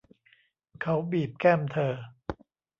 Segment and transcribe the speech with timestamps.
[0.81, 1.93] เขาบีบแก้มเธอ